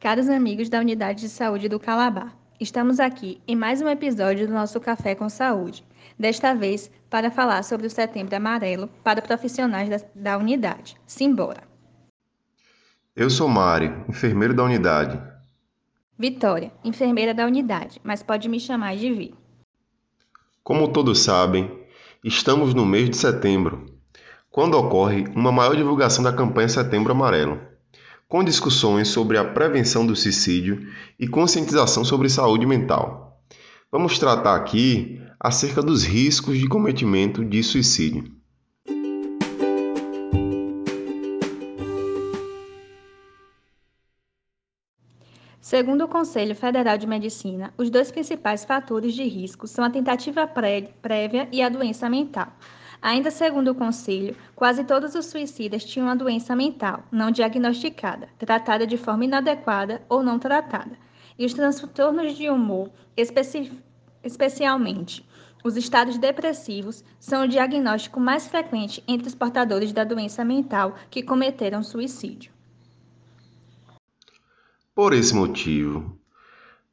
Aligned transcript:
Caros 0.00 0.28
amigos 0.28 0.68
da 0.68 0.80
Unidade 0.80 1.20
de 1.20 1.28
Saúde 1.28 1.68
do 1.68 1.78
Calabar, 1.78 2.36
estamos 2.58 2.98
aqui 2.98 3.40
em 3.46 3.54
mais 3.54 3.80
um 3.80 3.88
episódio 3.88 4.46
do 4.46 4.52
nosso 4.52 4.80
Café 4.80 5.14
com 5.14 5.28
Saúde. 5.28 5.84
Desta 6.18 6.54
vez 6.54 6.90
para 7.08 7.30
falar 7.30 7.62
sobre 7.62 7.86
o 7.86 7.90
Setembro 7.90 8.34
Amarelo 8.34 8.88
para 9.04 9.22
profissionais 9.22 9.88
da, 9.88 10.00
da 10.14 10.38
unidade. 10.38 10.96
Simbora! 11.06 11.62
Eu 13.14 13.30
sou 13.30 13.48
Mário, 13.48 14.04
enfermeiro 14.08 14.54
da 14.54 14.64
unidade. 14.64 15.20
Vitória, 16.18 16.72
enfermeira 16.82 17.32
da 17.32 17.46
unidade, 17.46 18.00
mas 18.02 18.22
pode 18.22 18.48
me 18.48 18.58
chamar 18.58 18.96
de 18.96 19.12
Vi. 19.12 19.34
Como 20.64 20.88
todos 20.88 21.20
sabem, 21.20 21.86
estamos 22.24 22.74
no 22.74 22.84
mês 22.84 23.08
de 23.08 23.16
setembro, 23.16 23.97
quando 24.58 24.74
ocorre 24.74 25.24
uma 25.36 25.52
maior 25.52 25.76
divulgação 25.76 26.24
da 26.24 26.32
campanha 26.32 26.68
Setembro 26.68 27.12
Amarelo, 27.12 27.60
com 28.26 28.42
discussões 28.42 29.06
sobre 29.06 29.38
a 29.38 29.44
prevenção 29.44 30.04
do 30.04 30.16
suicídio 30.16 30.84
e 31.16 31.28
conscientização 31.28 32.04
sobre 32.04 32.28
saúde 32.28 32.66
mental. 32.66 33.40
Vamos 33.88 34.18
tratar 34.18 34.56
aqui 34.56 35.22
acerca 35.38 35.80
dos 35.80 36.02
riscos 36.02 36.58
de 36.58 36.66
cometimento 36.66 37.44
de 37.44 37.62
suicídio. 37.62 38.32
Segundo 45.60 46.02
o 46.02 46.08
Conselho 46.08 46.56
Federal 46.56 46.98
de 46.98 47.06
Medicina, 47.06 47.72
os 47.78 47.90
dois 47.90 48.10
principais 48.10 48.64
fatores 48.64 49.14
de 49.14 49.22
risco 49.22 49.68
são 49.68 49.84
a 49.84 49.90
tentativa 49.90 50.48
prévia 50.48 51.48
e 51.52 51.62
a 51.62 51.68
doença 51.68 52.10
mental. 52.10 52.52
Ainda 53.00 53.30
segundo 53.30 53.68
o 53.68 53.74
Conselho, 53.74 54.36
quase 54.56 54.84
todos 54.84 55.14
os 55.14 55.26
suicidas 55.26 55.84
tinham 55.84 56.08
uma 56.08 56.16
doença 56.16 56.56
mental 56.56 57.04
não 57.12 57.30
diagnosticada, 57.30 58.28
tratada 58.38 58.86
de 58.86 58.96
forma 58.96 59.24
inadequada 59.24 60.02
ou 60.08 60.22
não 60.22 60.38
tratada. 60.38 60.98
E 61.38 61.46
os 61.46 61.54
transtornos 61.54 62.36
de 62.36 62.50
humor, 62.50 62.90
especi 63.16 63.70
especialmente 64.22 65.24
os 65.64 65.76
estados 65.76 66.18
depressivos, 66.18 67.04
são 67.18 67.44
o 67.44 67.48
diagnóstico 67.48 68.20
mais 68.20 68.46
frequente 68.46 69.02
entre 69.06 69.28
os 69.28 69.34
portadores 69.34 69.92
da 69.92 70.04
doença 70.04 70.44
mental 70.44 70.96
que 71.10 71.22
cometeram 71.22 71.82
suicídio. 71.82 72.52
Por 74.94 75.12
esse 75.12 75.34
motivo, 75.34 76.18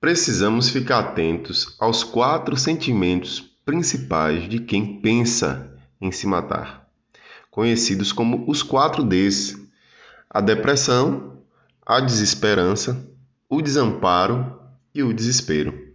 precisamos 0.00 0.68
ficar 0.68 1.00
atentos 1.00 1.76
aos 1.78 2.04
quatro 2.04 2.56
sentimentos 2.56 3.40
principais 3.40 4.48
de 4.48 4.58
quem 4.58 5.00
pensa 5.00 5.73
em 6.06 6.12
se 6.12 6.26
matar, 6.26 6.86
conhecidos 7.50 8.12
como 8.12 8.44
os 8.48 8.62
quatro 8.62 9.02
Ds: 9.02 9.56
a 10.28 10.40
depressão, 10.40 11.38
a 11.84 12.00
desesperança, 12.00 13.08
o 13.48 13.62
desamparo 13.62 14.60
e 14.94 15.02
o 15.02 15.12
desespero. 15.12 15.94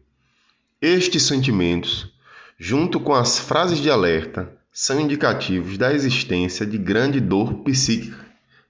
Estes 0.82 1.24
sentimentos, 1.24 2.12
junto 2.58 3.00
com 3.00 3.14
as 3.14 3.38
frases 3.38 3.80
de 3.80 3.90
alerta, 3.90 4.58
são 4.72 5.00
indicativos 5.00 5.78
da 5.78 5.94
existência 5.94 6.66
de 6.66 6.78
grande 6.78 7.20
dor 7.20 7.64
psíquica 7.64 8.26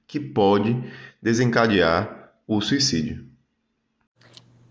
que 0.08 0.20
pode 0.20 0.76
desencadear 1.22 2.32
o 2.48 2.60
suicídio. 2.60 3.30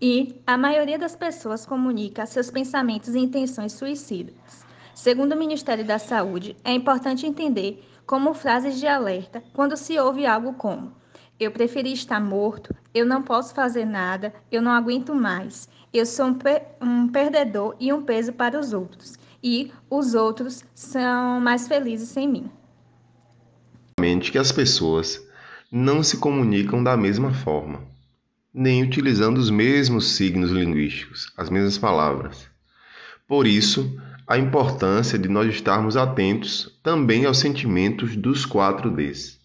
E 0.01 0.41
a 0.45 0.57
maioria 0.57 0.99
das 0.99 1.15
pessoas 1.15 1.65
comunica 1.65 2.25
seus 2.25 2.51
pensamentos 2.51 3.15
e 3.15 3.19
intenções 3.19 3.73
suicidas. 3.73 4.68
Segundo 5.01 5.31
o 5.31 5.39
Ministério 5.39 5.85
da 5.85 5.97
Saúde, 5.97 6.57
é 6.61 6.73
importante 6.73 7.25
entender 7.25 7.81
como 8.05 8.33
frases 8.33 8.77
de 8.77 8.85
alerta 8.85 9.41
quando 9.53 9.77
se 9.77 9.97
ouve 9.97 10.25
algo 10.25 10.51
como: 10.55 10.91
Eu 11.39 11.51
preferi 11.51 11.93
estar 11.93 12.19
morto, 12.19 12.75
eu 12.93 13.05
não 13.05 13.23
posso 13.23 13.55
fazer 13.55 13.85
nada, 13.85 14.33
eu 14.51 14.61
não 14.61 14.73
aguento 14.73 15.15
mais, 15.15 15.69
eu 15.93 16.05
sou 16.05 16.25
um, 16.25 16.37
um 16.81 17.07
perdedor 17.07 17.77
e 17.79 17.93
um 17.93 18.01
peso 18.01 18.33
para 18.33 18.59
os 18.59 18.73
outros, 18.73 19.17
e 19.41 19.71
os 19.89 20.15
outros 20.15 20.65
são 20.75 21.39
mais 21.39 21.65
felizes 21.65 22.09
sem 22.09 22.27
mim. 22.27 22.51
Que 24.29 24.37
as 24.37 24.51
pessoas 24.51 25.25
não 25.71 26.03
se 26.03 26.17
comunicam 26.17 26.83
da 26.83 26.97
mesma 26.97 27.33
forma 27.33 27.87
nem 28.53 28.83
utilizando 28.83 29.37
os 29.37 29.49
mesmos 29.49 30.07
signos 30.07 30.51
linguísticos, 30.51 31.31
as 31.37 31.49
mesmas 31.51 31.77
palavras. 31.77 32.49
Por 33.27 33.45
isso, 33.45 33.95
a 34.29 34.37
importância 34.37 35.17
de 35.17 35.27
nós 35.27 35.51
estarmos 35.51 35.97
atentos 35.97 36.79
também 36.83 37.25
aos 37.25 37.39
sentimentos 37.39 38.15
dos 38.15 38.45
quatro 38.45 38.91
Ds. 38.91 39.39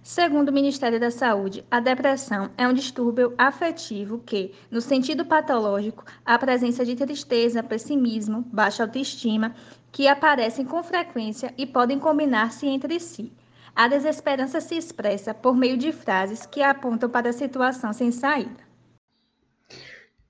Segundo 0.00 0.50
o 0.50 0.52
Ministério 0.52 1.00
da 1.00 1.10
Saúde, 1.10 1.64
a 1.68 1.80
depressão 1.80 2.50
é 2.56 2.68
um 2.68 2.72
distúrbio 2.72 3.34
afetivo 3.36 4.20
que, 4.20 4.52
no 4.70 4.80
sentido 4.80 5.24
patológico, 5.24 6.04
a 6.24 6.38
presença 6.38 6.84
de 6.84 6.94
tristeza, 6.94 7.60
pessimismo, 7.60 8.46
baixa 8.52 8.84
autoestima, 8.84 9.56
que 9.90 10.06
aparecem 10.06 10.64
com 10.64 10.84
frequência 10.84 11.52
e 11.58 11.66
podem 11.66 11.98
combinar-se 11.98 12.64
entre 12.64 13.00
si. 13.00 13.32
A 13.74 13.88
desesperança 13.88 14.60
se 14.60 14.76
expressa 14.76 15.34
por 15.34 15.56
meio 15.56 15.76
de 15.76 15.90
frases 15.90 16.46
que 16.46 16.62
apontam 16.62 17.10
para 17.10 17.30
a 17.30 17.32
situação 17.32 17.92
sem 17.92 18.12
saída. 18.12 18.67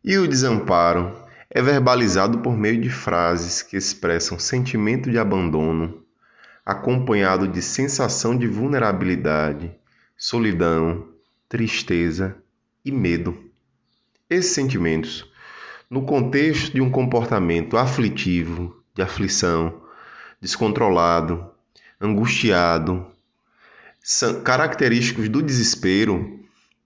E 0.04 0.16
o 0.16 0.28
desamparo 0.28 1.12
é 1.50 1.60
verbalizado 1.60 2.38
por 2.38 2.56
meio 2.56 2.80
de 2.80 2.88
frases 2.88 3.62
que 3.62 3.76
expressam 3.76 4.38
sentimento 4.38 5.10
de 5.10 5.18
abandono, 5.18 6.04
acompanhado 6.64 7.48
de 7.48 7.60
sensação 7.60 8.36
de 8.36 8.46
vulnerabilidade, 8.46 9.72
solidão, 10.16 11.08
tristeza 11.48 12.36
e 12.84 12.92
medo. 12.92 13.36
Esses 14.30 14.52
sentimentos, 14.52 15.28
no 15.90 16.02
contexto 16.02 16.74
de 16.74 16.80
um 16.80 16.90
comportamento 16.90 17.76
aflitivo, 17.76 18.80
de 18.94 19.02
aflição, 19.02 19.82
descontrolado, 20.40 21.50
angustiado, 22.00 23.04
característicos 24.44 25.28
do 25.28 25.42
desespero 25.42 26.38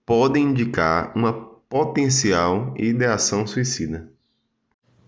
podem 0.03 0.45
indicar 0.45 1.11
uma 1.15 1.52
potencial 1.73 2.71
ideação 2.77 3.47
suicida. 3.47 4.07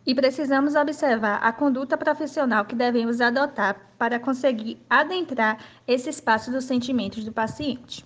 E 0.03 0.15
precisamos 0.15 0.73
observar 0.73 1.35
a 1.35 1.53
conduta 1.53 1.95
profissional 1.95 2.65
que 2.65 2.73
devemos 2.73 3.21
adotar 3.21 3.91
para 3.99 4.19
conseguir 4.19 4.79
adentrar 4.89 5.59
esse 5.87 6.09
espaço 6.09 6.49
dos 6.49 6.65
sentimentos 6.65 7.23
do 7.23 7.31
paciente. 7.31 8.03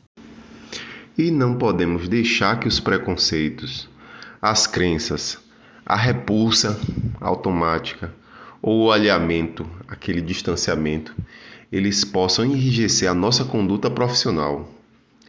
E 1.18 1.32
não 1.32 1.58
podemos 1.58 2.10
deixar 2.10 2.60
que 2.60 2.68
os 2.68 2.82
preconceitos, 2.82 3.88
as 4.42 4.68
crenças, 4.68 5.40
a 5.86 5.96
repulsa 5.96 6.78
automática 7.22 8.14
ou 8.62 8.88
o 8.88 8.92
alinhamento, 8.92 9.66
aquele 9.88 10.20
distanciamento, 10.20 11.16
eles 11.72 12.04
possam 12.04 12.44
enrijecer 12.44 13.10
a 13.10 13.14
nossa 13.14 13.46
conduta 13.46 13.90
profissional 13.90 14.70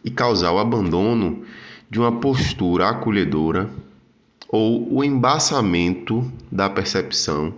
e 0.03 0.11
causar 0.11 0.51
o 0.51 0.59
abandono 0.59 1.45
de 1.91 1.99
uma 1.99 2.21
postura 2.21 2.87
acolhedora 2.87 3.69
ou 4.47 4.95
o 4.95 5.03
embaçamento 5.03 6.31
da 6.49 6.69
percepção 6.69 7.53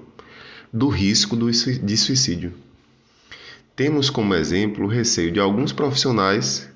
do 0.73 0.87
risco 0.87 1.37
de 1.37 1.95
suicídio. 1.95 2.51
Temos 3.75 4.09
como 4.09 4.33
exemplo 4.33 4.85
o 4.85 4.89
receio 4.89 5.31
de 5.31 5.39
alguns 5.39 5.71
profissionais 5.71 6.67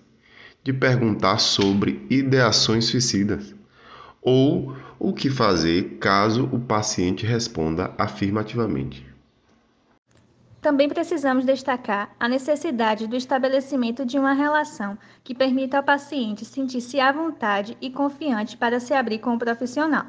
de 0.63 0.71
perguntar 0.71 1.39
sobre 1.39 2.05
ideações 2.11 2.85
suicidas 2.85 3.55
ou 4.21 4.77
o 4.99 5.11
que 5.11 5.31
fazer 5.31 5.97
caso 5.99 6.47
o 6.51 6.59
paciente 6.59 7.25
responda 7.25 7.91
afirmativamente. 7.97 9.03
Também 10.67 10.89
precisamos 10.89 11.45
destacar 11.45 12.13
a 12.19 12.27
necessidade 12.27 13.07
do 13.07 13.15
estabelecimento 13.15 14.05
de 14.05 14.19
uma 14.19 14.33
relação 14.33 14.97
que 15.23 15.33
permita 15.33 15.77
ao 15.77 15.83
paciente 15.83 16.43
sentir-se 16.43 16.99
à 16.99 17.09
vontade 17.09 17.77
e 17.79 17.89
confiante 17.89 18.57
para 18.57 18.77
se 18.77 18.93
abrir 18.93 19.19
com 19.19 19.33
o 19.33 19.39
profissional. 19.39 20.07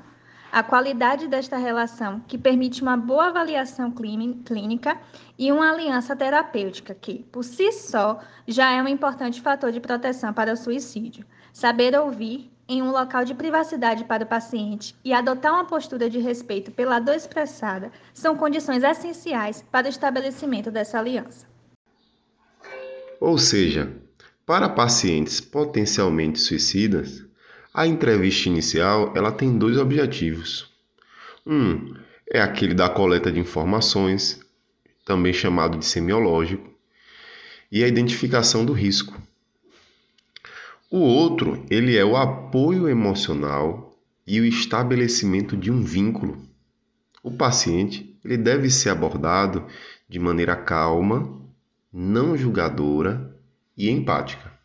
A 0.50 0.60
qualidade 0.64 1.28
desta 1.28 1.56
relação, 1.56 2.19
que 2.26 2.37
permite 2.37 2.82
uma 2.82 2.96
boa 2.96 3.28
avaliação 3.28 3.93
clínica 3.93 4.99
e 5.38 5.52
uma 5.52 5.70
aliança 5.70 6.16
terapêutica, 6.16 6.93
que, 6.93 7.22
por 7.31 7.44
si 7.44 7.70
só, 7.70 8.19
já 8.44 8.72
é 8.72 8.82
um 8.82 8.88
importante 8.88 9.40
fator 9.40 9.70
de 9.70 9.78
proteção 9.78 10.32
para 10.32 10.55
o 10.55 10.56
suicídio. 10.56 11.25
Saber 11.52 11.96
ouvir 11.96 12.50
em 12.69 12.82
um 12.82 12.91
local 12.91 13.25
de 13.25 13.35
privacidade 13.35 14.05
para 14.05 14.25
o 14.25 14.26
paciente 14.26 14.94
e 15.03 15.12
adotar 15.12 15.55
uma 15.55 15.65
postura 15.65 16.11
de 16.11 16.19
respeito 16.19 16.70
pela 16.70 17.00
dor 17.00 17.15
expressada 17.15 17.91
são 18.12 18.37
condições 18.37 18.85
essenciais 18.85 19.65
para 19.73 19.87
o 19.87 19.91
estabelecimento 19.91 20.70
dessa 20.70 20.99
aliança. 20.99 21.47
Ou 23.19 23.38
seja, 23.38 23.91
para 24.44 24.69
pacientes 24.69 25.41
potencialmente 25.41 26.38
suicidas, 26.38 27.25
a 27.73 27.87
entrevista 27.87 28.49
inicial 28.49 29.12
ela 29.17 29.32
tem 29.32 29.56
dois 29.56 29.79
objetivos. 29.79 30.70
Um 31.47 31.94
é 32.31 32.41
aquele 32.41 32.75
da 32.75 32.88
coleta 32.88 33.32
de 33.32 33.41
informações, 33.41 34.41
também 35.05 35.32
chamado 35.32 35.79
de 35.79 35.87
semiológico, 35.87 36.69
e 37.73 37.82
a 37.82 37.88
identificação 37.88 38.65
do 38.65 38.73
risco. 38.73 39.20
O 40.90 41.00
outro, 41.00 41.67
ele 41.69 41.99
é 41.99 42.05
o 42.05 42.17
apoio 42.17 42.88
emocional 42.88 43.94
e 44.26 44.40
o 44.40 44.44
estabelecimento 44.46 45.55
de 45.55 45.70
um 45.70 45.82
vínculo. 45.82 46.43
O 47.23 47.31
paciente, 47.31 48.19
ele 48.25 48.38
deve 48.38 48.70
ser 48.70 48.88
abordado 48.88 49.67
de 50.08 50.19
maneira 50.19 50.56
calma, 50.56 51.43
não 51.93 52.38
julgadora 52.38 53.38
e 53.76 53.90
empática. 53.90 54.57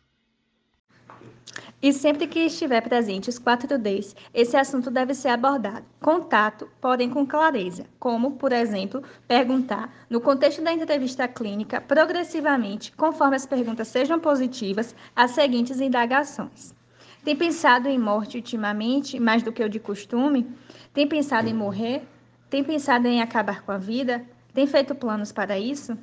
E 1.84 1.92
sempre 1.92 2.26
que 2.26 2.38
estiver 2.38 2.80
presente 2.80 3.28
os 3.28 3.38
quatro 3.38 3.76
Ds, 3.76 4.16
esse 4.32 4.56
assunto 4.56 4.90
deve 4.90 5.12
ser 5.12 5.28
abordado 5.28 5.84
com 6.00 6.18
tato, 6.18 6.66
porém 6.80 7.10
com 7.10 7.26
clareza, 7.26 7.84
como, 7.98 8.38
por 8.38 8.52
exemplo, 8.52 9.02
perguntar, 9.28 9.94
no 10.08 10.18
contexto 10.18 10.62
da 10.62 10.72
entrevista 10.72 11.28
clínica, 11.28 11.82
progressivamente, 11.82 12.90
conforme 12.92 13.36
as 13.36 13.44
perguntas 13.44 13.88
sejam 13.88 14.18
positivas, 14.18 14.96
as 15.14 15.32
seguintes 15.32 15.78
indagações. 15.78 16.74
Tem 17.22 17.36
pensado 17.36 17.86
em 17.86 17.98
morte 17.98 18.38
ultimamente, 18.38 19.20
mais 19.20 19.42
do 19.42 19.52
que 19.52 19.62
o 19.62 19.68
de 19.68 19.78
costume? 19.78 20.50
Tem 20.94 21.06
pensado 21.06 21.50
em 21.50 21.54
morrer? 21.54 22.02
Tem 22.48 22.64
pensado 22.64 23.06
em 23.06 23.20
acabar 23.20 23.60
com 23.60 23.72
a 23.72 23.76
vida? 23.76 24.24
Tem 24.54 24.66
feito 24.66 24.94
planos 24.94 25.32
para 25.32 25.58
isso? 25.58 25.98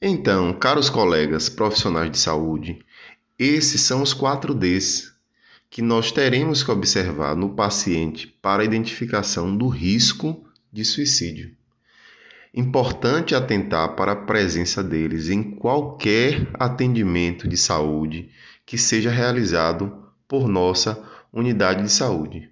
Então, 0.00 0.54
caros 0.54 0.88
colegas 0.88 1.50
profissionais 1.50 2.10
de 2.10 2.18
saúde, 2.18 2.78
esses 3.38 3.82
são 3.82 4.02
os 4.02 4.12
quatro 4.12 4.52
Ds 4.52 5.12
que 5.70 5.82
nós 5.82 6.10
teremos 6.10 6.62
que 6.62 6.70
observar 6.70 7.36
no 7.36 7.50
paciente 7.50 8.26
para 8.26 8.62
a 8.62 8.64
identificação 8.64 9.54
do 9.56 9.68
risco 9.68 10.44
de 10.72 10.84
suicídio. 10.84 11.54
Importante 12.54 13.34
atentar 13.34 13.94
para 13.94 14.12
a 14.12 14.16
presença 14.16 14.82
deles 14.82 15.28
em 15.28 15.42
qualquer 15.42 16.48
atendimento 16.54 17.46
de 17.46 17.56
saúde 17.56 18.30
que 18.64 18.78
seja 18.78 19.10
realizado 19.10 20.04
por 20.26 20.48
nossa 20.48 21.02
unidade 21.32 21.82
de 21.82 21.92
saúde. 21.92 22.50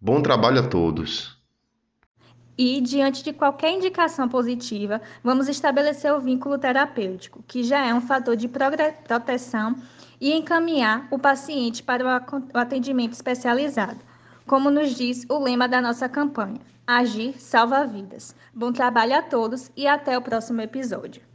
Bom 0.00 0.22
trabalho 0.22 0.60
a 0.60 0.66
todos! 0.66 1.39
E, 2.56 2.80
diante 2.80 3.22
de 3.24 3.32
qualquer 3.32 3.72
indicação 3.72 4.28
positiva, 4.28 5.00
vamos 5.22 5.48
estabelecer 5.48 6.12
o 6.12 6.20
vínculo 6.20 6.58
terapêutico, 6.58 7.42
que 7.46 7.62
já 7.62 7.86
é 7.86 7.94
um 7.94 8.00
fator 8.00 8.36
de 8.36 8.48
proteção, 8.48 9.76
e 10.20 10.32
encaminhar 10.32 11.08
o 11.10 11.18
paciente 11.18 11.82
para 11.82 12.04
o 12.04 12.58
atendimento 12.58 13.14
especializado, 13.14 14.00
como 14.46 14.70
nos 14.70 14.94
diz 14.94 15.24
o 15.28 15.38
lema 15.38 15.66
da 15.66 15.80
nossa 15.80 16.08
campanha: 16.08 16.60
Agir 16.86 17.40
salva 17.40 17.86
vidas. 17.86 18.34
Bom 18.52 18.72
trabalho 18.72 19.16
a 19.16 19.22
todos 19.22 19.70
e 19.76 19.86
até 19.86 20.18
o 20.18 20.22
próximo 20.22 20.60
episódio. 20.60 21.29